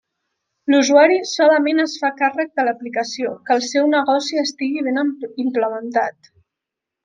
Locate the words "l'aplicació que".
2.69-3.59